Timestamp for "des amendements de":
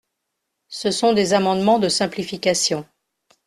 1.13-1.87